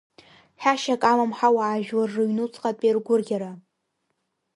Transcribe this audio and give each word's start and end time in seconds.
Ҳәашьак 0.61 1.03
амам 1.11 1.31
ҳауаажәлар 1.37 2.09
рыҩнуҵҟатәи 2.15 2.95
ргәырӷьара. 2.95 3.51